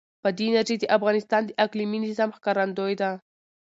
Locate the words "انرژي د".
0.49-0.83